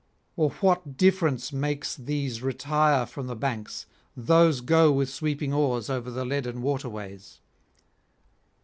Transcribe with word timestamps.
or 0.35 0.49
what 0.61 0.97
difference 0.97 1.53
makes 1.53 1.95
these 1.95 2.41
retire 2.41 3.05
from 3.05 3.27
the 3.27 3.35
banks, 3.35 3.85
those 4.17 4.59
go 4.61 4.91
with 4.91 5.11
sweeping 5.11 5.53
oars 5.53 5.91
over 5.91 6.09
the 6.09 6.25
leaden 6.25 6.63
waterways?' 6.63 7.39